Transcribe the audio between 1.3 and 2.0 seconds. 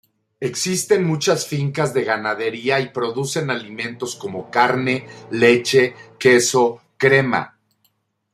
fincas